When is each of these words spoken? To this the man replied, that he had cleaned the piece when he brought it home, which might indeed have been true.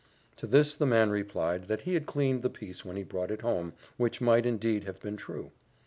To 0.37 0.47
this 0.47 0.73
the 0.75 0.87
man 0.87 1.11
replied, 1.11 1.65
that 1.67 1.81
he 1.81 1.93
had 1.93 2.07
cleaned 2.07 2.41
the 2.41 2.49
piece 2.49 2.83
when 2.83 2.95
he 2.97 3.03
brought 3.03 3.29
it 3.29 3.41
home, 3.43 3.73
which 3.97 4.19
might 4.19 4.47
indeed 4.47 4.85
have 4.85 4.99
been 4.99 5.15
true. 5.15 5.51